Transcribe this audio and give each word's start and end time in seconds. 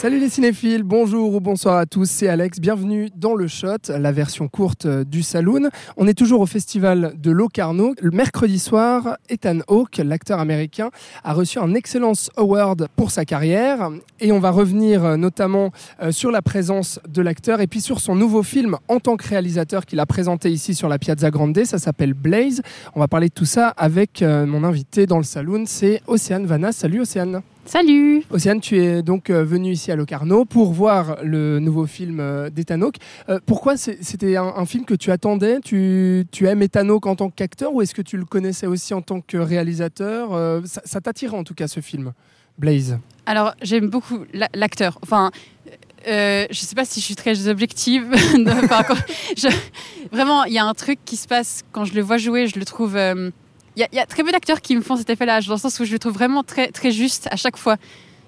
Salut 0.00 0.20
les 0.20 0.28
cinéphiles, 0.28 0.84
bonjour 0.84 1.34
ou 1.34 1.40
bonsoir 1.40 1.76
à 1.76 1.84
tous, 1.84 2.08
c'est 2.08 2.28
Alex, 2.28 2.60
bienvenue 2.60 3.08
dans 3.16 3.34
le 3.34 3.48
Shot, 3.48 3.88
la 3.88 4.12
version 4.12 4.46
courte 4.46 4.86
du 4.86 5.24
Saloon. 5.24 5.70
On 5.96 6.06
est 6.06 6.14
toujours 6.16 6.40
au 6.40 6.46
festival 6.46 7.14
de 7.16 7.32
Locarno. 7.32 7.94
Le 8.00 8.12
mercredi 8.12 8.60
soir, 8.60 9.16
Ethan 9.28 9.58
Hawke, 9.66 9.96
l'acteur 9.96 10.38
américain, 10.38 10.90
a 11.24 11.32
reçu 11.32 11.58
un 11.58 11.74
Excellence 11.74 12.30
Award 12.36 12.86
pour 12.94 13.10
sa 13.10 13.24
carrière 13.24 13.90
et 14.20 14.30
on 14.30 14.38
va 14.38 14.52
revenir 14.52 15.18
notamment 15.18 15.72
euh, 16.00 16.12
sur 16.12 16.30
la 16.30 16.42
présence 16.42 17.00
de 17.08 17.20
l'acteur 17.20 17.60
et 17.60 17.66
puis 17.66 17.80
sur 17.80 17.98
son 17.98 18.14
nouveau 18.14 18.44
film 18.44 18.76
en 18.86 19.00
tant 19.00 19.16
que 19.16 19.26
réalisateur 19.26 19.84
qu'il 19.84 19.98
a 19.98 20.06
présenté 20.06 20.48
ici 20.48 20.76
sur 20.76 20.88
la 20.88 21.00
Piazza 21.00 21.32
Grande, 21.32 21.58
ça 21.64 21.78
s'appelle 21.78 22.14
Blaze. 22.14 22.62
On 22.94 23.00
va 23.00 23.08
parler 23.08 23.30
de 23.30 23.34
tout 23.34 23.46
ça 23.46 23.74
avec 23.76 24.22
euh, 24.22 24.46
mon 24.46 24.62
invité 24.62 25.06
dans 25.06 25.18
le 25.18 25.24
Saloon, 25.24 25.64
c'est 25.66 26.02
Océane 26.06 26.46
Vanna. 26.46 26.70
Salut 26.70 27.00
Océane. 27.00 27.42
Salut 27.68 28.24
Océane, 28.30 28.62
tu 28.62 28.82
es 28.82 29.02
donc 29.02 29.28
euh, 29.28 29.44
venue 29.44 29.72
ici 29.72 29.92
à 29.92 29.96
Locarno 29.96 30.46
pour 30.46 30.72
voir 30.72 31.18
le 31.22 31.58
nouveau 31.58 31.84
film 31.84 32.18
euh, 32.18 32.48
Hawke. 32.70 32.96
Euh, 33.28 33.40
pourquoi 33.44 33.76
c'était 33.76 34.36
un, 34.36 34.64
film 34.64 34.86
que 34.86 34.94
tu 34.94 35.10
attendais? 35.10 35.60
Tu, 35.60 36.26
aimes 36.40 36.66
Hawke 36.74 37.06
en 37.06 37.14
tant 37.14 37.28
qu'acteur 37.28 37.74
ou 37.74 37.82
est-ce 37.82 37.94
que 37.94 38.00
tu 38.00 38.16
le 38.16 38.24
connaissais 38.24 38.66
aussi 38.66 38.94
en 38.94 39.02
tant 39.02 39.20
que 39.20 39.36
réalisateur? 39.36 40.30
Ça, 40.64 40.80
ça 40.86 41.02
t'attirait 41.02 41.36
en 41.36 41.44
tout 41.44 41.52
cas 41.52 41.68
ce 41.68 41.80
film, 41.80 42.14
Blaze? 42.56 42.98
Alors 43.26 43.52
j'aime 43.60 43.90
beaucoup 43.90 44.20
l'acteur. 44.54 44.98
Enfin, 45.02 45.30
je 46.06 46.48
ne 46.48 46.54
sais 46.54 46.74
pas 46.74 46.86
si 46.86 47.00
je 47.00 47.04
suis 47.04 47.16
très 47.16 47.48
objective. 47.48 48.06
vraiment, 50.10 50.44
il 50.44 50.54
y 50.54 50.58
a 50.58 50.64
un 50.64 50.74
truc 50.74 51.00
qui 51.04 51.16
se 51.16 51.28
passe 51.28 51.64
quand 51.72 51.84
je 51.84 51.92
le 51.92 52.00
vois 52.00 52.16
jouer, 52.16 52.46
je 52.46 52.58
le 52.58 52.64
trouve 52.64 52.96
il 53.78 53.96
y, 53.96 54.00
a 54.00 54.06
très 54.06 54.24
peu 54.24 54.32
d'acteurs 54.32 54.60
qui 54.60 54.74
me 54.74 54.80
font 54.80 54.96
cet 54.96 55.08
effet-là, 55.10 55.40
dans 55.40 55.54
le 55.54 55.58
sens 55.58 55.78
où 55.78 55.84
je 55.84 55.92
le 55.92 55.98
trouve 55.98 56.12
vraiment 56.12 56.42
très, 56.42 56.68
très 56.68 56.90
juste 56.90 57.28
à 57.30 57.36
chaque 57.36 57.56
fois. 57.56 57.76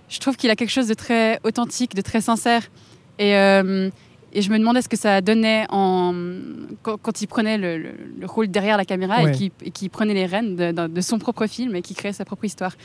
Je 0.08 0.18
trouve 0.20 0.36
qu'il 0.36 0.50
a 0.50 0.56
quelque 0.56 0.70
chose 0.70 0.86
de 0.86 0.94
très 0.94 1.40
authentique, 1.42 1.94
de 1.94 2.02
très 2.02 2.20
sincère. 2.20 2.62
Et, 3.18 3.36
euh, 3.36 3.90
et 4.32 4.42
je 4.42 4.50
me 4.50 4.58
demandais 4.58 4.80
ce 4.80 4.88
que 4.88 4.96
ça 4.96 5.20
donnait 5.20 5.66
en, 5.70 6.14
quand, 6.82 7.20
il 7.20 7.26
prenait 7.26 7.58
le, 7.58 7.92
rôle 8.24 8.48
derrière 8.48 8.76
la 8.76 8.84
caméra 8.84 9.24
et 9.24 9.70
qui 9.70 9.88
prenait 9.88 10.14
les 10.14 10.26
rênes 10.26 10.54
de, 10.54 10.86
de, 10.86 11.00
son 11.00 11.18
propre 11.18 11.46
film 11.46 11.74
et 11.74 11.82
qui 11.82 11.94
créait 11.94 12.12
sa 12.12 12.24
propre 12.24 12.44
histoire. 12.44 12.76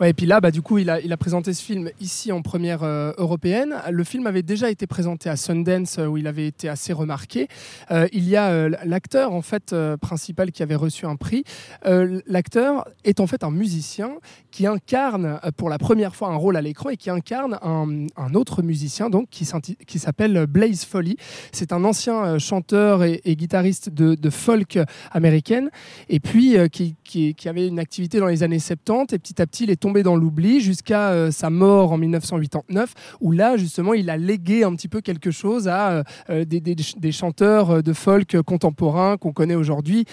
Ouais, 0.00 0.10
et 0.10 0.14
puis 0.14 0.26
là, 0.26 0.40
bah, 0.40 0.52
du 0.52 0.62
coup, 0.62 0.78
il 0.78 0.90
a, 0.90 1.00
il 1.00 1.12
a 1.12 1.16
présenté 1.16 1.52
ce 1.52 1.60
film 1.60 1.90
ici 2.00 2.30
en 2.30 2.40
première 2.40 2.84
euh, 2.84 3.12
européenne. 3.18 3.74
Le 3.90 4.04
film 4.04 4.28
avait 4.28 4.44
déjà 4.44 4.70
été 4.70 4.86
présenté 4.86 5.28
à 5.28 5.34
Sundance, 5.34 5.98
euh, 5.98 6.06
où 6.06 6.16
il 6.16 6.28
avait 6.28 6.46
été 6.46 6.68
assez 6.68 6.92
remarqué. 6.92 7.48
Euh, 7.90 8.06
il 8.12 8.28
y 8.28 8.36
a 8.36 8.68
l'acteur, 8.84 9.32
en 9.32 9.42
fait, 9.42 9.74
principal 10.00 10.52
qui 10.52 10.62
avait 10.62 10.76
reçu 10.76 11.06
un 11.06 11.16
prix. 11.16 11.44
l'acteur 11.84 12.88
est 13.04 13.20
en 13.20 13.26
fait 13.26 13.42
un 13.42 13.50
musicien 13.50 14.10
qui 14.50 14.66
incarne 14.66 15.40
pour 15.56 15.68
la 15.68 15.78
première 15.78 16.14
fois 16.14 16.28
un 16.28 16.36
rôle 16.36 16.56
à 16.56 16.62
l'écran 16.62 16.90
et 16.90 16.96
qui 16.96 17.10
incarne 17.10 17.58
un, 17.62 18.34
autre 18.34 18.62
musicien, 18.62 19.10
donc, 19.10 19.28
qui, 19.30 19.44
s'appelle 19.44 20.46
Blaze 20.46 20.84
Foley. 20.84 21.16
C'est 21.52 21.72
un 21.72 21.84
ancien 21.84 22.38
chanteur 22.38 23.02
et, 23.04 23.20
guitariste 23.36 23.90
de, 23.90 24.30
folk 24.30 24.78
américaine, 25.10 25.70
et 26.08 26.20
puis 26.20 26.56
qui, 26.70 26.94
qui, 27.04 27.48
avait 27.48 27.66
une 27.66 27.78
activité 27.78 28.18
dans 28.18 28.26
les 28.26 28.42
années 28.42 28.58
70, 28.58 29.14
et 29.14 29.18
petit 29.18 29.40
à 29.40 29.46
petit, 29.46 29.64
il 29.64 29.70
dans 29.96 30.16
l'oubli 30.16 30.60
jusqu'à 30.60 31.10
euh, 31.10 31.30
sa 31.30 31.50
mort 31.50 31.92
en 31.92 31.98
1989, 31.98 32.94
où 33.20 33.32
là, 33.32 33.56
justement, 33.56 33.94
il 33.94 34.10
a 34.10 34.16
légué 34.16 34.64
un 34.64 34.74
petit 34.74 34.88
peu 34.88 35.00
quelque 35.00 35.30
chose 35.30 35.68
à 35.68 35.90
euh, 35.90 36.02
euh, 36.30 36.44
des, 36.44 36.60
des, 36.60 37.12
chanteurs 37.12 37.82
de 37.82 37.92
folk 37.92 38.40
contemporains 38.42 39.16
qu'on 39.16 39.32
connaît 39.32 39.54
aujourd'hui. 39.54 40.04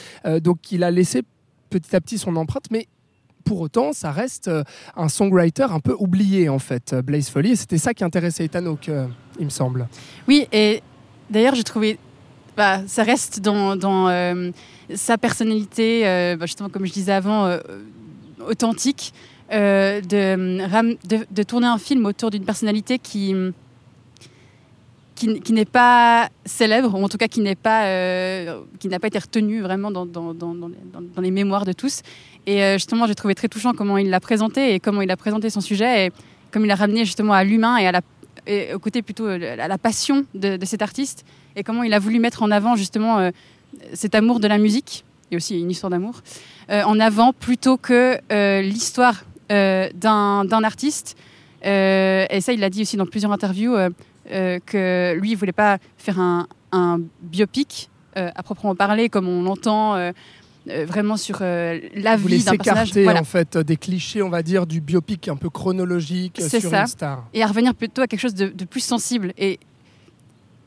donc, 0.41 0.72
il 0.72 0.83
a 0.83 0.91
laissé 0.91 1.23
petit 1.69 1.95
à 1.95 2.01
petit 2.01 2.17
son 2.17 2.35
empreinte, 2.35 2.66
mais 2.72 2.88
pour 3.44 3.61
autant, 3.61 3.94
ça 3.94 4.11
reste 4.11 4.49
un 4.95 5.09
songwriter 5.09 5.67
un 5.69 5.79
peu 5.79 5.95
oublié, 5.99 6.49
en 6.49 6.57
fait, 6.57 6.95
Blaze 6.95 7.29
Foley. 7.29 7.55
C'était 7.55 7.78
ça 7.78 7.94
qui 7.94 8.03
intéressait 8.03 8.45
Ethan 8.45 8.66
Hawke, 8.66 8.89
il 9.39 9.45
me 9.45 9.49
semble. 9.49 9.88
Oui, 10.28 10.47
et 10.51 10.81
d'ailleurs, 11.29 11.55
j'ai 11.55 11.63
trouvé. 11.63 11.99
Bah, 12.57 12.81
ça 12.88 13.03
reste 13.03 13.41
dans, 13.41 13.75
dans 13.75 14.07
sa 14.94 15.17
personnalité, 15.17 16.03
bah, 16.39 16.45
justement, 16.45 16.69
comme 16.69 16.85
je 16.85 16.94
disais 16.94 17.13
avant, 17.13 17.57
authentique. 18.47 19.13
Euh, 19.51 20.01
de, 20.01 20.97
de, 21.31 21.44
tourner 21.44 21.67
un 21.67 21.78
film 21.78 22.07
autour 22.07 22.31
d'une 22.31 22.45
personnalité 22.45 22.97
qui, 22.97 23.35
qui, 25.13 25.39
qui 25.39 25.53
n'est 25.53 25.66
pas 25.66 26.29
célèbre, 26.45 26.95
ou 26.95 27.03
en 27.03 27.07
tout 27.07 27.17
cas 27.17 27.28
qui 27.28 27.41
n'est 27.41 27.55
pas, 27.55 27.85
euh, 27.85 28.61
qui 28.79 28.88
n'a 28.88 29.00
pas 29.00 29.05
été 29.05 29.19
retenue 29.19 29.61
vraiment 29.61 29.91
dans, 29.91 30.07
dans, 30.07 30.34
dans, 30.34 31.22
les 31.22 31.29
mémoires 31.29 31.63
de 31.63 31.73
tous. 31.73 32.01
Et 32.47 32.63
euh, 32.63 32.73
justement, 32.73 33.05
j'ai 33.05 33.13
trouvé 33.13 33.35
très 33.35 33.47
touchant 33.47 33.73
comment 33.73 34.00
il 34.00 34.09
l'a 34.09 34.19
présenté 34.19 34.73
et 34.73 34.79
comment 34.79 35.03
il 35.03 35.11
a 35.11 35.17
présenté 35.17 35.51
son 35.51 35.61
sujet 35.61 36.07
et 36.07 36.11
comme 36.50 36.66
il 36.66 36.72
a 36.72 36.75
ramené 36.75 37.05
justement 37.05 37.34
à 37.34 37.44
l'humain 37.44 37.78
et, 37.78 37.85
à 37.85 37.91
la, 37.91 38.01
et 38.47 38.73
au 38.73 38.79
côté 38.79 39.03
plutôt 39.03 39.28
à 39.28 39.67
la 39.67 39.78
passion 39.78 40.25
de, 40.34 40.57
cet 40.66 40.81
artiste 40.81 41.23
et 41.55 41.63
comment 41.63 41.84
il 41.84 41.94
a 41.94 42.00
voulu 42.00 42.17
mettre 42.17 42.41
en 42.41 42.50
avant 42.50 42.75
justement 42.75 43.29
cet 43.94 44.16
amour 44.16 44.39
de 44.39 44.47
la 44.47 44.57
musique 44.57 45.03
et 45.31 45.35
aussi 45.35 45.59
une 45.59 45.69
histoire 45.69 45.89
d'amour 45.89 46.22
en 46.69 47.00
avant 47.00 47.34
plutôt 47.34 47.75
que 47.78 48.19
l'histoire 48.61 49.25
d'un 49.50 50.63
artiste. 50.63 51.17
Euh, 51.66 52.25
et 52.29 52.41
ça, 52.41 52.53
il 52.53 52.59
l'a 52.59 52.69
dit 52.69 52.81
aussi 52.81 52.97
dans 52.97 53.06
plusieurs 53.06 53.31
interviews, 53.31 53.75
euh, 53.75 54.59
que 54.66 55.17
lui, 55.19 55.31
il 55.31 55.35
voulait 55.35 55.51
pas 55.51 55.78
faire 55.97 56.19
un, 56.19 56.47
biopic 57.22 57.89
à 58.16 58.44
proprement 58.44 58.75
parler, 58.75 59.09
comme 59.09 59.28
on 59.28 59.44
l'entend. 59.44 60.11
vraiment 60.66 61.16
sur 61.16 61.39
la 61.41 62.17
vie 62.17 62.44
d'un 62.44 62.57
personnage. 62.57 62.91
Voilà. 62.94 63.22
en 63.22 63.25
fait 63.25 63.57
des 63.57 63.78
clichés, 63.78 64.22
on 64.22 64.29
va 64.29 64.41
dire, 64.41 64.66
du 64.66 64.81
biopic 64.81 65.28
un 65.28 65.35
peu 65.35 65.50
chronologique 65.50 66.41
sur 66.41 66.69
ça. 66.69 66.81
une 66.81 66.88
star. 66.88 67.25
Et 67.34 67.44
à 67.44 67.47
revenir 67.47 67.73
plutôt 67.75 68.01
à 68.01 68.07
quelque 68.07 68.19
chose 68.19 68.35
de, 68.35 68.66
plus 68.66 68.84
sensible. 68.84 69.34
Et, 69.38 69.59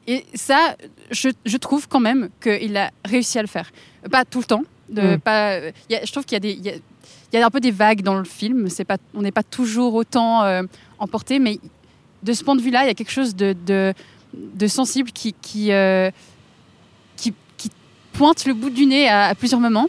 et 0.06 0.24
ça, 0.34 0.76
je, 1.10 1.28
je 1.44 1.56
trouve 1.58 1.88
quand 1.88 2.00
même 2.00 2.30
qu'il 2.40 2.76
a 2.76 2.90
réussi 3.04 3.38
à 3.38 3.42
le 3.42 3.48
faire. 3.48 3.70
Pas 4.10 4.24
tout 4.24 4.38
le 4.38 4.44
temps. 4.44 4.62
De, 4.88 5.16
mm. 5.16 5.20
pas, 5.20 5.60
je 5.90 6.10
trouve 6.10 6.24
qu'il 6.24 6.36
y 6.36 6.36
a 6.36 6.70
des 6.70 6.80
il 7.32 7.38
y 7.38 7.42
a 7.42 7.46
un 7.46 7.50
peu 7.50 7.60
des 7.60 7.70
vagues 7.70 8.02
dans 8.02 8.18
le 8.18 8.24
film. 8.24 8.68
C'est 8.68 8.84
pas, 8.84 8.96
on 9.14 9.22
n'est 9.22 9.32
pas 9.32 9.42
toujours 9.42 9.94
autant 9.94 10.42
euh, 10.44 10.62
emporté, 10.98 11.38
mais 11.38 11.58
de 12.22 12.32
ce 12.32 12.42
point 12.42 12.56
de 12.56 12.62
vue-là, 12.62 12.84
il 12.84 12.88
y 12.88 12.90
a 12.90 12.94
quelque 12.94 13.12
chose 13.12 13.36
de, 13.36 13.94
sensible 14.66 15.10
euh, 15.56 16.10
qui, 17.16 17.32
pointe 18.12 18.46
le 18.46 18.54
bout 18.54 18.70
du 18.70 18.86
nez 18.86 19.08
à, 19.08 19.32
plusieurs 19.36 19.60
moments 19.60 19.86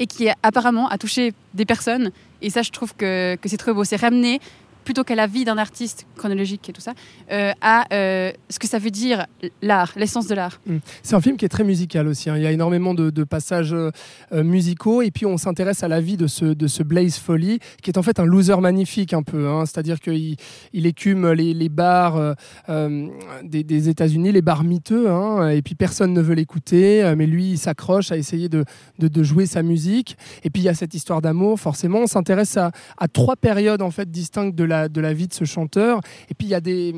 et 0.00 0.06
qui 0.06 0.28
apparemment 0.42 0.88
a 0.88 0.98
touché 0.98 1.34
des 1.54 1.64
personnes. 1.64 2.10
Et 2.40 2.50
ça, 2.50 2.62
je 2.62 2.70
trouve 2.70 2.96
que, 2.96 3.36
que 3.40 3.48
c'est 3.48 3.56
très 3.56 3.72
beau. 3.72 3.84
C'est 3.84 3.94
ramener 3.96 4.40
plutôt 4.84 5.04
qu'à 5.04 5.14
la 5.14 5.26
vie 5.26 5.44
d'un 5.44 5.58
artiste 5.58 6.06
chronologique 6.16 6.68
et 6.68 6.72
tout 6.72 6.80
ça, 6.80 6.92
euh, 7.30 7.52
à 7.60 7.86
euh, 7.92 8.32
ce 8.48 8.58
que 8.58 8.66
ça 8.66 8.78
veut 8.78 8.90
dire 8.90 9.26
l'art, 9.60 9.92
l'essence 9.96 10.26
de 10.26 10.34
l'art. 10.34 10.60
Hmm. 10.66 10.78
C'est 11.02 11.14
un 11.14 11.20
film 11.20 11.36
qui 11.36 11.44
est 11.44 11.48
très 11.48 11.64
musical 11.64 12.06
aussi. 12.08 12.30
Hein. 12.30 12.36
Il 12.36 12.42
y 12.42 12.46
a 12.46 12.52
énormément 12.52 12.94
de, 12.94 13.24
passages 13.24 13.72
euh, 13.72 13.90
musicaux 14.32 15.00
et 15.00 15.10
puis 15.10 15.26
on 15.26 15.36
s'intéresse 15.38 15.82
à 15.84 15.88
la 15.88 16.00
vie 16.00 16.16
de 16.16 16.26
ce, 16.26 16.44
de 16.44 16.66
ce 16.66 16.82
Blaze 16.82 17.16
Foley, 17.16 17.60
qui 17.82 17.90
est 17.90 17.98
en 17.98 18.02
fait 18.02 18.18
un 18.18 18.24
loser 18.24 18.60
magnifique 18.60 19.14
un 19.14 19.22
peu. 19.22 19.48
Hein. 19.48 19.64
C'est-à-dire 19.64 20.00
qu'il 20.00 20.36
il 20.72 20.86
écume 20.86 21.30
les, 21.32 21.54
les 21.54 21.68
bars 21.68 22.34
des, 22.68 23.64
des 23.64 23.88
États-Unis, 23.88 24.32
les 24.32 24.42
bars 24.42 24.64
miteux, 24.64 25.08
hein, 25.08 25.48
et 25.50 25.62
puis 25.62 25.74
personne 25.74 26.12
ne 26.12 26.20
veut 26.20 26.34
l'écouter, 26.34 27.14
mais 27.16 27.26
lui 27.26 27.52
il 27.52 27.58
s'accroche 27.58 28.10
à 28.10 28.16
essayer 28.16 28.48
de, 28.48 28.64
de, 28.98 29.22
jouer 29.22 29.46
sa 29.46 29.62
musique. 29.62 30.16
Et 30.42 30.50
puis 30.50 30.62
il 30.62 30.66
y 30.66 30.68
a 30.68 30.74
cette 30.74 30.94
histoire 30.94 31.22
d'amour, 31.22 31.60
forcément. 31.60 32.00
On 32.00 32.06
s'intéresse 32.06 32.56
à, 32.56 32.72
à, 32.98 33.08
trois 33.08 33.36
périodes 33.36 33.82
en 33.82 33.90
fait 33.90 34.10
distinctes 34.10 34.54
de 34.54 34.64
de 34.88 35.00
la 35.00 35.12
vie 35.12 35.28
de 35.28 35.34
ce 35.34 35.44
chanteur. 35.44 36.00
Et 36.30 36.34
puis 36.34 36.46
il 36.46 36.50
y 36.50 36.54
a 36.54 36.60
des 36.60 36.94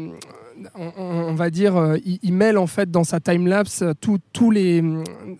on, 0.75 1.35
va 1.35 1.51
dire, 1.51 1.77
euh, 1.77 1.97
il, 2.05 2.33
mêle 2.33 2.59
en 2.59 2.67
fait 2.67 2.91
dans 2.91 3.05
sa 3.05 3.21
time-lapse 3.21 3.85
tous 4.01 4.51
les, 4.51 4.83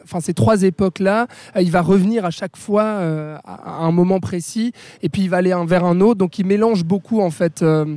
enfin 0.03 0.21
ces 0.21 0.35
trois 0.35 0.63
époques-là. 0.63 1.27
Il 1.61 1.71
va 1.71 1.83
revenir 1.83 2.25
à 2.25 2.31
chaque 2.31 2.57
fois 2.57 2.85
euh, 2.85 3.37
à 3.45 3.85
un 3.85 3.93
moment 3.93 4.21
précis, 4.21 4.73
et 5.03 5.09
puis 5.09 5.23
il 5.23 5.31
va 5.31 5.39
aller 5.39 5.55
vers 5.67 5.85
un 5.85 6.01
autre. 6.01 6.19
Donc 6.19 6.39
il 6.39 6.47
mélange 6.47 6.85
beaucoup 6.85 7.21
en 7.21 7.31
fait 7.31 7.63
euh, 7.63 7.97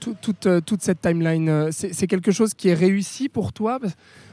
toute, 0.00 0.48
toute 0.64 0.82
cette 0.82 1.00
timeline. 1.00 1.70
C'est 1.70 2.06
quelque 2.06 2.32
chose 2.32 2.54
qui 2.54 2.68
est 2.68 2.74
réussi 2.74 3.28
pour 3.28 3.52
toi 3.52 3.78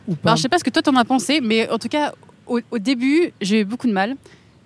ou 0.08 0.16
pas? 0.16 0.30
Alors, 0.30 0.38
Je 0.38 0.44
sais 0.44 0.50
pas 0.50 0.60
ce 0.60 0.64
que 0.64 0.70
toi 0.70 0.82
t'en 0.82 0.96
as 0.96 1.06
pensé, 1.06 1.42
mais 1.42 1.70
en 1.70 1.78
tout 1.78 1.90
cas 1.90 2.14
au 2.48 2.80
début 2.80 3.32
j'ai 3.42 3.62
eu 3.62 3.66
beaucoup 3.66 3.88
de 3.88 3.94
mal. 3.94 4.16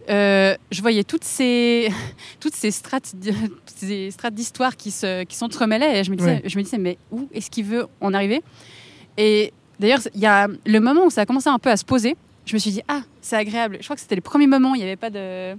Euh, 0.09 0.55
je 0.71 0.81
voyais 0.81 1.03
toutes 1.03 1.23
ces, 1.23 1.89
toutes 2.39 2.55
ces 2.55 2.71
strates, 2.71 3.13
ces 3.65 4.11
strates 4.11 4.33
d'histoire 4.33 4.75
qui, 4.75 4.91
se, 4.91 5.23
qui 5.23 5.35
s'entremêlaient 5.35 5.99
et 5.99 6.03
je 6.03 6.11
me 6.11 6.15
disais, 6.17 6.41
je 6.45 6.57
me 6.57 6.63
disais 6.63 6.77
mais 6.77 6.97
où 7.11 7.29
est-ce 7.33 7.49
qu'il 7.49 7.65
veut 7.65 7.87
en 8.01 8.13
arriver? 8.13 8.41
Et 9.17 9.53
d'ailleurs, 9.79 9.99
il 10.13 10.19
y 10.19 10.25
a 10.25 10.47
le 10.65 10.79
moment 10.79 11.05
où 11.05 11.09
ça 11.09 11.21
a 11.21 11.25
commencé 11.25 11.47
un 11.49 11.59
peu 11.59 11.69
à 11.69 11.77
se 11.77 11.85
poser, 11.85 12.15
je 12.45 12.53
me 12.55 12.59
suis 12.59 12.71
dit, 12.71 12.81
ah, 12.89 13.01
c'est 13.21 13.37
agréable. 13.37 13.77
Je 13.79 13.85
crois 13.85 13.95
que 13.95 14.01
c'était 14.01 14.15
le 14.15 14.21
premier 14.21 14.47
moment, 14.47 14.75
il 14.75 14.79
n'y 14.79 14.83
avait 14.83 14.97
pas 14.97 15.09
de... 15.09 15.53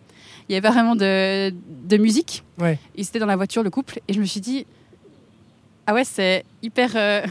Il 0.50 0.52
y 0.52 0.56
avait 0.56 0.69
vraiment 0.69 0.94
de, 0.94 1.50
de 1.87 1.96
musique. 1.96 2.43
Ouais. 2.58 2.79
Ils 2.96 3.06
étaient 3.06 3.19
dans 3.19 3.25
la 3.25 3.37
voiture, 3.37 3.62
le 3.62 3.70
couple, 3.70 4.00
et 4.06 4.12
je 4.12 4.20
me 4.20 4.26
suis 4.26 4.43
dit, 4.43 4.67
Ah 5.87 5.94
ouais, 5.94 6.05
c'est 6.05 6.44
hyper. 6.62 6.91
euh, 6.96 7.23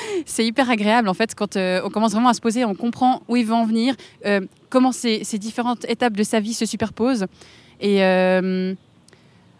C'est 0.26 0.44
hyper 0.44 0.70
agréable 0.70 1.08
en 1.08 1.14
fait 1.14 1.34
quand 1.34 1.56
euh, 1.56 1.80
on 1.84 1.90
commence 1.90 2.12
vraiment 2.12 2.28
à 2.28 2.34
se 2.34 2.40
poser, 2.40 2.64
on 2.64 2.74
comprend 2.74 3.22
où 3.28 3.36
il 3.36 3.44
veut 3.44 3.54
en 3.54 3.66
venir, 3.66 3.94
euh, 4.26 4.40
comment 4.70 4.92
ces, 4.92 5.24
ces 5.24 5.38
différentes 5.38 5.84
étapes 5.88 6.14
de 6.14 6.22
sa 6.22 6.40
vie 6.40 6.54
se 6.54 6.66
superposent. 6.66 7.26
Et 7.80 8.02
euh, 8.02 8.74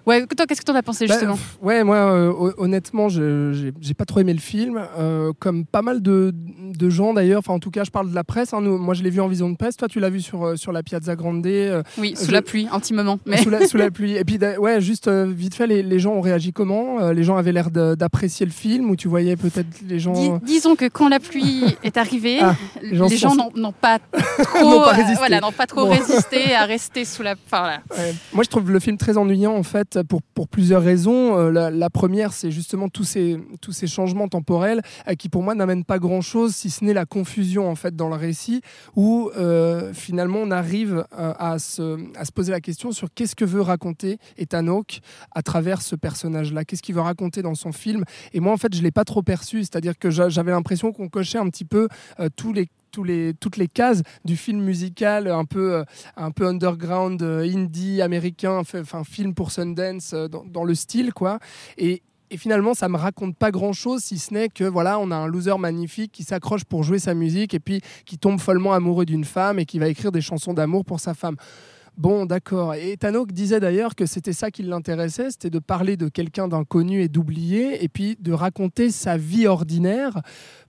ouais, 0.09 0.27
toi, 0.27 0.47
qu'est-ce 0.47 0.61
que 0.61 0.67
tu 0.67 0.73
en 0.73 0.75
as 0.75 0.83
pensé 0.83 1.07
Bah, 1.07 1.15
justement 1.15 1.39
ouais, 1.63 1.85
moi, 1.85 1.97
euh, 1.97 2.33
hon- 2.37 2.53
honnêtement, 2.59 3.09
je- 3.09 3.53
j'ai 3.53 3.73
j'ai 3.81 3.95
pas 3.95 4.05
trop 4.05 4.21
aimé 4.21 4.33
le 4.33 4.41
film. 4.41 4.81
euh, 4.99 5.33
comme 5.39 5.65
pas 5.65 5.83
mal 5.83 6.03
de, 6.03 6.33
de 6.35 6.91
gens 6.91 7.13
d'ailleurs. 7.15 7.39
Enfin, 7.41 7.53
en 7.55 7.59
tout 7.59 7.71
cas, 7.71 7.85
je 7.85 7.91
parle 7.91 8.11
de 8.11 8.15
la 8.15 8.25
presse. 8.25 8.53
hein, 8.55 8.61
nous- 8.61 8.79
moi, 8.79 8.95
je 8.95 9.03
l'ai 9.03 9.11
vu 9.11 9.21
en 9.21 9.29
vision 9.29 9.49
de 9.51 9.57
presse. 9.57 9.77
Toi, 9.77 9.89
tu 9.89 10.01
l'as 10.01 10.11
vu 10.11 10.21
sur, 10.21 10.45
euh, 10.45 10.57
sur 10.57 10.73
la 10.73 10.83
Piazza 10.83 11.15
Grande. 11.17 11.47
euh, 11.47 11.83
Oui, 11.99 12.15
sous 12.17 12.27
je- 12.27 12.33
la 12.33 12.43
pluie, 12.43 12.67
un 12.73 12.81
petit 12.81 12.95
moment. 12.95 13.19
Mais 13.27 13.37
sous, 13.43 13.51
la, 13.51 13.67
sous 13.67 13.77
la 13.77 13.91
pluie. 13.93 14.17
Et 14.17 14.25
puis, 14.25 14.39
ouais, 14.59 14.81
juste 14.81 15.09
vite 15.09 15.55
fait, 15.55 15.67
les, 15.67 15.83
les 15.83 15.99
gens 15.99 16.13
ont 16.15 16.21
réagi 16.21 16.53
comment 16.53 17.11
Les 17.11 17.23
gens 17.23 17.37
avaient 17.37 17.53
l'air 17.53 17.71
d'apprécier 17.71 18.47
le 18.47 18.53
film 18.53 18.91
ou 18.91 18.97
tu 18.97 19.09
voyais 19.09 19.37
peut-être 19.37 19.67
les 19.87 19.99
gens. 19.99 20.13
Dis- 20.13 20.31
disons 20.47 20.75
que 20.77 20.89
quand 20.89 21.09
la 21.09 21.21
pluie 21.21 21.65
est 21.85 21.97
arrivée, 21.97 22.39
Ah, 22.41 22.55
les 22.83 22.97
gens 22.97 23.09
sont- 23.31 23.51
n'ont 23.55 23.73
pas 23.73 23.99
trop, 24.43 24.81
pas 24.81 24.93
résisté. 24.93 25.17
voilà, 25.19 25.41
pas 25.57 25.67
trop 25.67 25.85
Bon. 25.87 25.91
résisté 25.91 26.55
à 26.55 26.65
rester 26.65 27.05
sous 27.05 27.23
la. 27.23 27.33
Enfin, 27.47 27.61
voilà. 27.61 27.81
Ouais. 27.97 28.15
Moi, 28.33 28.45
je 28.45 28.49
trouve 28.49 28.71
le 28.71 28.79
film 28.81 28.97
très 28.97 29.17
ennuyant 29.17 29.55
en 29.55 29.63
fait 29.63 29.98
pour, 30.05 30.23
plusieurs 30.49 30.83
raisons. 30.83 31.39
Euh, 31.39 31.71
la, 31.71 31.91
première, 31.91 32.33
c'est 32.33 32.51
justement 32.51 32.89
tous 32.89 33.05
ces, 33.05 33.39
tous 33.61 33.73
ces 33.73 33.87
changements 33.87 34.29
temporels 34.29 34.83
euh, 35.09 35.15
qui, 35.15 35.29
pour 35.29 35.43
moi, 35.43 35.55
n'amènent 35.55 35.85
pas 35.85 35.99
grand-chose 35.99 36.55
si 36.55 36.71
ce 36.71 36.85
n'est 36.85 36.93
la 36.93 37.07
confusion 37.07 37.69
en 37.69 37.75
fait 37.75 37.95
dans 37.97 38.09
le 38.09 38.17
récit 38.17 38.63
où 38.97 39.31
euh, 39.37 39.93
finalement 39.93 40.39
on 40.39 40.51
arrive 40.51 41.05
à, 41.13 41.59
se, 41.59 41.99
à 42.17 42.25
se 42.25 42.33
poser 42.33 42.53
la 42.53 42.61
question 42.61 42.93
sur 42.93 43.09
qu'est-ce 43.15 43.37
que 43.37 43.45
veut 43.45 43.61
raconter 43.61 44.19
Ethan 44.37 44.67
Hawke 44.67 45.01
à 45.33 45.43
travers 45.43 45.83
ce 45.83 45.97
personnage-là. 45.97 46.65
Qu'est-ce 46.65 46.83
qu'il 46.83 46.95
veut 46.95 47.01
raconter 47.01 47.43
dans 47.43 47.55
son 47.55 47.73
film? 47.73 48.05
Et 48.33 48.41
moi, 48.41 48.53
en 48.53 48.57
fait, 48.57 48.75
je 48.75 48.83
l'ai 48.83 48.91
pas 48.91 49.05
trop 49.05 49.23
perçu. 49.23 49.61
C'est-à-dire 49.61 49.99
que 49.99 50.11
j'a- 50.11 50.29
j'avais 50.29 50.53
l'impression 50.53 50.93
qu'on 50.93 51.09
cochait 51.09 51.39
un 51.39 51.49
petit 51.49 51.65
peu 51.65 51.89
tous 52.37 52.53
les 52.53 52.69
les, 52.97 53.35
toutes 53.35 53.57
les 53.57 53.69
cases 53.69 54.03
du 54.25 54.37
film 54.37 54.61
musical 54.61 55.29
un 55.29 55.45
peu, 55.45 55.75
euh, 55.75 55.85
un 56.17 56.31
peu 56.31 56.47
underground, 56.47 57.23
euh, 57.23 57.43
indie, 57.43 58.03
américain, 58.03 58.57
enfin 58.57 59.05
film 59.05 59.35
pour 59.35 59.51
Sundance, 59.51 60.13
euh, 60.15 60.29
dans, 60.29 60.45
dans 60.45 60.65
le 60.65 60.75
style, 60.75 61.13
quoi. 61.13 61.39
Et, 61.77 62.03
et 62.31 62.37
finalement, 62.37 62.75
ça 62.75 62.89
me 62.89 62.97
raconte 62.97 63.37
pas 63.37 63.51
grand 63.51 63.73
chose, 63.73 64.03
si 64.03 64.19
ce 64.19 64.35
n'est 64.35 64.49
que 64.49 64.65
voilà, 64.65 64.99
on 64.99 65.11
a 65.11 65.17
un 65.17 65.27
loser 65.27 65.57
magnifique 65.59 66.13
qui 66.13 66.25
s'accroche 66.25 66.65
pour 66.65 66.83
jouer 66.83 66.99
sa 66.99 67.15
musique 67.15 67.55
et 67.55 67.61
puis 67.61 67.81
qui 68.05 68.19
tombe 68.19 68.41
follement 68.41 68.75
amoureux 68.75 69.07
d'une 69.07 69.25
femme 69.25 69.59
et 69.59 69.65
qui 69.65 69.79
va 69.79 69.89
écrire 69.89 70.13
des 70.13 70.21
chansons 70.21 70.53
d'amour 70.53 70.85
pour 70.85 71.01
sa 71.01 71.15
femme. 71.15 71.37
Bon, 71.99 72.27
d'accord. 72.27 72.75
Et 72.75 72.97
Tanok 72.97 73.33
disait 73.33 73.59
d'ailleurs 73.59 73.97
que 73.97 74.07
c'était 74.07 74.33
ça 74.33 74.53
qui 74.53 74.63
l'intéressait, 74.63 75.33
c'était 75.33 75.51
de 75.51 75.59
parler 75.59 75.97
de 75.97 76.09
quelqu'un 76.09 76.47
d'inconnu 76.47 77.03
et 77.03 77.09
d'oublié, 77.09 77.83
et 77.83 77.89
puis 77.89 78.17
de 78.21 78.33
raconter 78.33 78.93
sa 78.93 79.17
vie 79.17 79.49
ordinaire 79.49 80.23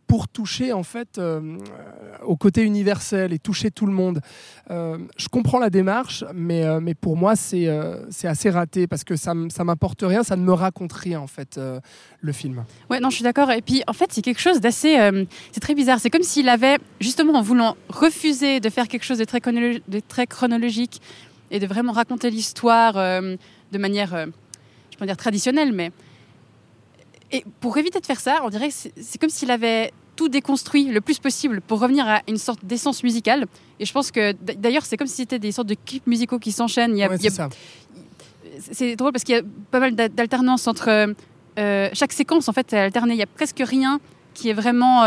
pour 0.09 0.27
toucher 0.27 0.73
en 0.73 0.81
fait 0.81 1.19
euh, 1.19 1.55
au 2.25 2.35
côté 2.35 2.63
universel 2.63 3.31
et 3.31 3.37
toucher 3.37 3.69
tout 3.69 3.85
le 3.85 3.93
monde. 3.93 4.21
Euh, 4.71 4.97
je 5.17 5.27
comprends 5.27 5.59
la 5.59 5.69
démarche, 5.69 6.25
mais, 6.33 6.65
euh, 6.65 6.79
mais 6.81 6.95
pour 6.95 7.15
moi 7.15 7.35
c'est 7.35 7.67
assez 8.23 8.49
raté 8.49 8.87
parce 8.87 9.03
que 9.03 9.15
ça 9.15 9.33
ça 9.49 9.63
m'apporte 9.63 10.01
rien, 10.01 10.23
ça 10.23 10.35
ne 10.35 10.41
me 10.41 10.51
raconte 10.51 10.93
rien 10.93 11.19
en 11.19 11.27
fait 11.27 11.59
le 12.21 12.31
film. 12.31 12.65
Ouais, 12.89 12.99
non, 12.99 13.11
je 13.11 13.15
suis 13.15 13.23
d'accord. 13.23 13.51
Et 13.51 13.61
puis, 13.61 13.83
en 13.85 13.93
fait, 13.93 14.11
c'est 14.11 14.23
quelque 14.23 14.41
chose 14.41 14.59
d'assez. 14.59 14.97
c'est 15.51 15.59
très 15.59 15.75
bizarre. 15.75 15.99
C'est 15.99 16.09
comme 16.09 16.23
s'il 16.23 16.49
avait, 16.49 16.77
justement, 16.99 17.33
en 17.33 17.41
voulant 17.41 17.77
refuser 17.87 18.59
de 18.59 18.69
faire 18.69 18.87
quelque 18.87 19.03
chose 19.03 19.19
de 19.19 19.99
très 19.99 20.27
chronologique 20.27 21.01
et 21.51 21.59
de 21.59 21.67
vraiment 21.67 21.91
raconter 21.91 22.29
l'histoire 22.29 22.97
euh, 22.97 23.35
de 23.71 23.77
manière, 23.77 24.13
euh, 24.13 24.25
je 24.91 24.97
peux 24.97 25.05
dire, 25.05 25.17
traditionnelle, 25.17 25.71
mais. 25.73 25.91
Et 27.31 27.43
pour 27.59 27.77
éviter 27.77 27.99
de 27.99 28.05
faire 28.05 28.19
ça, 28.19 28.39
on 28.43 28.49
dirait 28.49 28.69
que 28.69 28.73
c'est 28.73 29.19
comme 29.19 29.29
s'il 29.29 29.51
avait 29.51 29.91
tout 30.15 30.29
déconstruit 30.29 30.85
le 30.85 30.99
plus 30.99 31.19
possible 31.19 31.61
pour 31.61 31.79
revenir 31.79 32.07
à 32.07 32.21
une 32.27 32.37
sorte 32.37 32.65
d'essence 32.65 33.03
musicale. 33.03 33.45
Et 33.79 33.85
je 33.85 33.93
pense 33.93 34.09
que, 34.11 34.31
d'ailleurs, 34.33 34.83
c'est 34.85 34.97
comme 34.97 35.07
si 35.07 35.15
c'était 35.17 35.39
des 35.39 35.51
sortes 35.51 35.67
de 35.69 35.75
clips 35.85 36.07
musicaux 36.07 36.39
qui 36.39 36.51
s'enchaînent. 36.51 36.93
Ouais, 36.93 37.17
c'est 37.19 37.29
ça. 37.29 37.49
c'est 38.71 38.95
drôle 38.95 39.11
parce 39.11 39.23
qu'il 39.23 39.35
y 39.35 39.37
a 39.37 39.43
pas 39.71 39.79
mal 39.79 39.95
d'a- 39.95 40.09
d'alternance 40.09 40.67
entre 40.67 41.13
euh, 41.59 41.89
chaque 41.93 42.11
séquence 42.13 42.49
en 42.49 42.53
fait 42.53 42.73
est 42.73 42.77
alternée. 42.79 43.13
Il 43.13 43.19
y 43.19 43.23
a 43.23 43.27
presque 43.27 43.61
rien 43.65 43.99
qui 44.33 44.49
est 44.49 44.53
vraiment. 44.53 45.03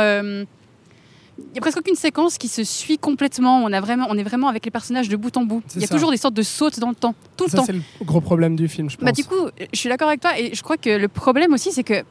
Il 1.50 1.54
y 1.56 1.58
a 1.58 1.60
presque 1.60 1.78
aucune 1.78 1.94
séquence 1.96 2.38
qui 2.38 2.48
se 2.48 2.64
suit 2.64 2.98
complètement. 2.98 3.62
On 3.64 3.72
a 3.72 3.80
vraiment, 3.80 4.06
on 4.08 4.16
est 4.16 4.22
vraiment 4.22 4.48
avec 4.48 4.64
les 4.64 4.70
personnages 4.70 5.08
de 5.08 5.16
bout 5.16 5.36
en 5.36 5.44
bout. 5.44 5.62
Il 5.74 5.80
y 5.80 5.84
a 5.84 5.86
ça. 5.86 5.94
toujours 5.94 6.10
des 6.10 6.16
sortes 6.16 6.34
de 6.34 6.42
sautes 6.42 6.78
dans 6.80 6.88
le 6.88 6.94
temps, 6.94 7.14
tout 7.36 7.44
le 7.44 7.50
temps. 7.56 7.64
c'est 7.64 7.72
le 7.72 7.82
gros 8.02 8.20
problème 8.20 8.56
du 8.56 8.68
film, 8.68 8.88
je 8.90 8.96
pense. 8.96 9.04
Bah 9.04 9.12
du 9.12 9.24
coup, 9.24 9.48
je 9.72 9.78
suis 9.78 9.88
d'accord 9.88 10.08
avec 10.08 10.20
toi 10.20 10.38
et 10.38 10.54
je 10.54 10.62
crois 10.62 10.76
que 10.76 10.90
le 10.90 11.08
problème 11.08 11.52
aussi, 11.52 11.72
c'est 11.72 11.84
que 11.84 12.02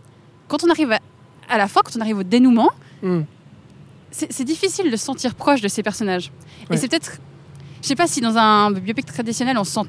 quand 0.48 0.64
on 0.64 0.70
arrive 0.70 0.92
à, 0.92 1.00
à 1.50 1.58
la 1.58 1.68
fin, 1.68 1.82
quand 1.84 1.96
on 1.98 2.02
arrive 2.02 2.18
au 2.20 2.24
dénouement, 2.24 2.70
Hmm. 3.04 3.22
c'est 4.12 4.32
c'est 4.32 4.44
difficile 4.44 4.92
de 4.92 4.96
se 4.96 5.04
sentir 5.04 5.34
proche 5.34 5.60
de 5.62 5.68
ces 5.68 5.82
personnages. 5.82 6.32
Ouais. 6.70 6.76
Et 6.76 6.78
c'est 6.78 6.88
peut-être, 6.88 7.18
je 7.82 7.88
sais 7.88 7.96
pas 7.96 8.06
si 8.06 8.22
dans 8.22 8.38
un 8.38 8.70
biopic 8.72 9.06
traditionnel, 9.08 9.58
on 9.58 9.64
se 9.64 9.72
sent 9.72 9.88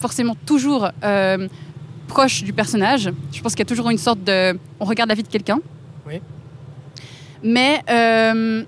forcément 0.00 0.34
toujours 0.46 0.88
euh, 1.04 1.48
proche 2.08 2.42
du 2.44 2.54
personnage. 2.54 3.10
Je 3.32 3.42
pense 3.42 3.52
qu'il 3.52 3.58
y 3.60 3.62
a 3.62 3.66
toujours 3.66 3.90
une 3.90 3.98
sorte 3.98 4.24
de, 4.24 4.58
on 4.80 4.86
regarde 4.86 5.10
la 5.10 5.14
vie 5.14 5.22
de 5.22 5.28
quelqu'un. 5.28 5.60
Oui. 6.06 6.20
Mais 7.42 7.80
euh, 7.90 8.60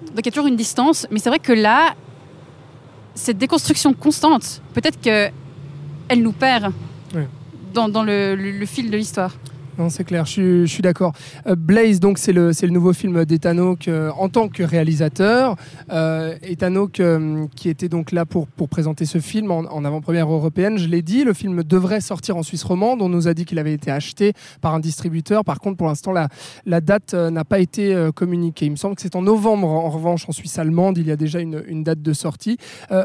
donc 0.00 0.18
il 0.20 0.26
y 0.26 0.28
a 0.28 0.32
toujours 0.32 0.46
une 0.48 0.56
distance. 0.56 1.06
Mais 1.10 1.18
c'est 1.18 1.28
vrai 1.30 1.38
que 1.38 1.52
là, 1.52 1.94
cette 3.14 3.38
déconstruction 3.38 3.92
constante, 3.94 4.62
peut-être 4.74 5.00
que 5.00 5.28
elle 6.08 6.22
nous 6.22 6.32
perd 6.32 6.72
dans, 7.74 7.88
dans 7.88 8.02
le, 8.02 8.34
le- 8.34 8.52
le 8.52 8.66
fil 8.66 8.90
de 8.90 8.96
l'histoire. 8.96 9.32
Non, 9.78 9.90
c'est 9.90 10.02
clair, 10.02 10.26
je 10.26 10.66
suis, 10.66 10.82
d'accord. 10.82 11.12
Euh, 11.46 11.54
Blaze, 11.54 12.00
donc, 12.00 12.18
c'est 12.18 12.32
le, 12.32 12.50
le 12.50 12.68
nouveau 12.68 12.92
film 12.92 13.24
d'Ethan 13.24 13.56
Hawke 13.58 13.86
euh, 13.86 14.10
en 14.18 14.28
tant 14.28 14.48
que 14.48 14.64
réalisateur. 14.64 15.54
Euh, 15.90 16.34
euh, 17.00 17.46
qui 17.54 17.68
était 17.68 17.88
donc 17.88 18.12
là 18.12 18.26
pour, 18.26 18.46
pour 18.46 18.68
présenter 18.68 19.04
ce 19.04 19.18
film 19.18 19.50
en, 19.50 19.84
avant-première 19.84 20.30
européenne, 20.30 20.78
je 20.78 20.88
l'ai 20.88 21.02
dit, 21.02 21.24
le 21.24 21.32
film 21.32 21.62
devrait 21.62 22.00
sortir 22.00 22.36
en 22.36 22.42
Suisse 22.42 22.64
romande. 22.64 23.02
On 23.02 23.08
nous 23.08 23.28
a 23.28 23.34
dit 23.34 23.44
qu'il 23.44 23.58
avait 23.58 23.72
été 23.72 23.90
acheté 23.90 24.32
par 24.60 24.74
un 24.74 24.80
distributeur. 24.80 25.44
Par 25.44 25.60
contre, 25.60 25.76
pour 25.76 25.86
l'instant, 25.86 26.12
la, 26.12 26.28
la 26.66 26.80
date 26.80 27.14
euh, 27.14 27.30
n'a 27.30 27.44
pas 27.44 27.58
été 27.58 27.94
euh, 27.94 28.10
communiquée. 28.12 28.66
Il 28.66 28.72
me 28.72 28.76
semble 28.76 28.96
que 28.96 29.02
c'est 29.02 29.16
en 29.16 29.22
novembre, 29.22 29.68
en 29.68 29.90
revanche, 29.90 30.28
en 30.28 30.32
Suisse 30.32 30.58
allemande. 30.58 30.98
Il 30.98 31.06
y 31.06 31.12
a 31.12 31.16
déjà 31.16 31.40
une, 31.40 31.84
date 31.84 32.02
de 32.02 32.12
sortie. 32.12 32.58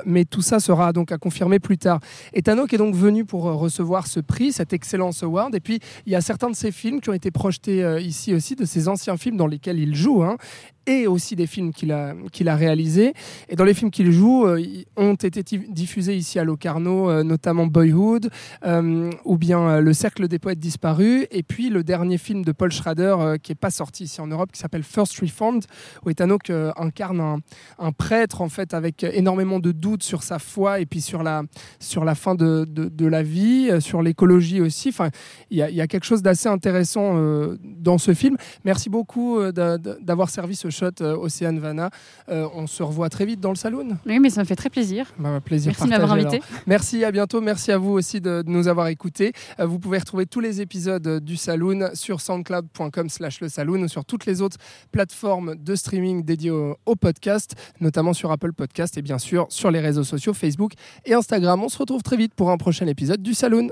Mais 0.06 0.26
tout 0.26 0.42
ça 0.42 0.60
sera 0.60 0.94
donc 0.94 1.12
à 1.12 1.18
confirmer 1.18 1.60
plus 1.60 1.78
tard. 1.78 2.00
Ethan 2.34 2.58
Hawke 2.58 2.74
est 2.74 2.78
donc 2.78 2.96
venu 2.96 3.26
pour 3.26 3.44
recevoir 3.44 4.08
ce 4.08 4.20
prix, 4.20 4.52
cet 4.52 4.74
Excellence 4.74 5.22
Award. 5.24 5.54
Et 5.56 5.60
puis, 5.60 5.80
il 6.06 6.12
y 6.12 6.16
a 6.16 6.22
certains 6.22 6.50
de 6.50 6.56
films 6.72 7.02
qui 7.02 7.10
ont 7.10 7.14
été 7.14 7.32
projetés 7.32 7.84
euh, 7.84 8.00
ici 8.00 8.34
aussi, 8.34 8.56
de 8.56 8.66
ces 8.66 8.88
anciens 8.88 9.18
films 9.18 9.38
dans 9.38 9.48
lesquels 9.48 9.80
il 9.80 9.96
joue, 9.96 10.24
hein, 10.24 10.38
et 10.86 11.08
aussi 11.08 11.36
des 11.36 11.48
films 11.48 11.72
qu'il 11.72 11.92
a, 11.92 12.14
qu'il 12.32 12.50
a 12.50 12.56
réalisés. 12.56 13.14
Et 13.50 13.56
dans 13.56 13.64
les 13.64 13.74
films 13.74 13.92
qu'il 13.92 14.12
joue, 14.12 14.46
euh, 14.46 14.62
ont 14.98 15.16
été 15.16 15.44
diffusés 15.70 16.16
ici 16.16 16.40
à 16.40 16.44
Locarno, 16.44 17.10
euh, 17.10 17.24
notamment 17.24 17.66
Boyhood, 17.68 18.30
euh, 18.66 19.10
ou 19.26 19.38
bien 19.38 19.60
euh, 19.60 19.82
Le 19.82 19.94
Cercle 19.94 20.28
des 20.28 20.40
Poètes 20.40 20.60
Disparus, 20.60 21.26
et 21.32 21.44
puis 21.44 21.70
le 21.70 21.84
dernier 21.84 22.18
film 22.18 22.44
de 22.44 22.52
Paul 22.52 22.72
Schrader 22.72 23.16
qui 23.42 23.52
n'est 23.52 23.56
pas 23.56 23.72
sorti 23.72 24.04
ici 24.04 24.20
en 24.22 24.28
Europe, 24.28 24.52
qui 24.52 24.60
s'appelle 24.60 24.84
First 24.84 25.20
Reformed, 25.20 25.64
où 26.06 26.10
Ethan 26.10 26.30
Hawke 26.30 26.50
euh, 26.50 26.72
incarne 26.78 27.20
un, 27.22 27.38
un 27.80 27.92
prêtre, 27.92 28.42
en 28.42 28.50
fait, 28.50 28.74
avec 28.74 29.04
énormément 29.04 29.60
de 29.60 29.72
doutes 29.72 30.04
sur 30.04 30.24
sa 30.24 30.40
foi 30.40 30.80
et 30.80 30.86
puis 30.86 31.02
sur 31.02 31.24
la, 31.24 31.44
sur 31.80 32.04
la 32.06 32.16
fin 32.16 32.36
de, 32.36 32.66
de, 32.66 33.06
la 33.06 33.24
vie, 33.24 33.70
sur 33.80 34.02
l'écologie 34.02 34.62
aussi. 34.62 34.90
Enfin, 34.90 35.10
il 35.50 35.58
y, 35.58 35.74
y 35.74 35.82
a 35.82 35.88
quelque 35.88 36.06
chose 36.06 36.22
d'assez 36.22 36.50
intéressant 36.50 37.16
dans 37.64 37.98
ce 37.98 38.14
film. 38.14 38.38
Merci 38.66 38.90
beaucoup 38.90 39.40
d'a- 39.52 39.78
d'a- 39.78 39.96
d'avoir 40.02 40.30
servi 40.30 40.56
ce 40.56 40.70
shot, 40.74 41.02
euh, 41.02 41.16
Océane 41.16 41.60
Vanna. 41.60 41.90
Euh, 42.28 42.48
on 42.54 42.68
se 42.68 42.84
revoit 42.84 43.10
très 43.10 43.26
vite 43.26 43.40
dans 43.40 43.50
le 43.52 43.56
saloon. 43.56 43.98
Oui, 44.06 44.20
mais 44.20 44.30
ça 44.30 44.42
me 44.42 44.46
fait 44.46 44.56
très 44.58 44.70
plaisir. 44.70 45.14
Bah, 45.18 45.40
plaisir 45.40 45.70
Merci 45.72 45.84
de 45.86 45.90
m'avoir 45.90 46.12
invité. 46.12 46.38
alors. 46.38 46.62
Merci, 46.68 47.04
à 47.06 47.12
bientôt. 47.12 47.40
Merci 47.40 47.72
à 47.72 47.78
vous 47.78 47.92
aussi 47.92 48.20
de, 48.20 48.42
de 48.42 48.50
nous 48.50 48.68
avoir 48.68 48.88
écoutés. 48.88 49.32
Euh, 49.60 49.66
vous 49.66 49.80
pouvez 49.80 50.00
retrouver 50.00 50.26
tous 50.26 50.42
les 50.42 50.60
épisodes 50.60 51.20
du 51.24 51.38
Saloon 51.38 51.92
sur 51.94 52.20
soundcloud.com 52.20 53.08
slash 53.10 53.40
le 53.40 53.48
Saloon 53.48 53.84
ou 53.84 53.88
sur 53.88 54.04
toutes 54.04 54.26
les 54.26 54.42
autres 54.42 54.58
plateformes 54.92 55.56
de 55.56 55.76
streaming 55.76 56.24
dédiées 56.26 56.52
au, 56.52 56.76
au 56.86 56.96
podcast, 56.96 57.54
notamment 57.80 58.14
sur 58.14 58.32
Apple 58.32 58.52
Podcast 58.54 58.98
et 58.98 59.02
bien 59.02 59.18
sûr 59.20 59.46
sur 59.50 59.72
les 59.72 59.80
réseaux 59.80 60.04
sociaux 60.04 60.34
Facebook 60.34 60.74
et 61.06 61.14
Instagram. 61.14 61.64
On 61.64 61.70
se 61.70 61.78
retrouve 61.78 62.02
très 62.02 62.18
vite 62.18 62.34
pour 62.34 62.50
un 62.52 62.58
prochain 62.58 62.88
épisode 62.88 63.22
du 63.22 63.34
Saloon. 63.34 63.70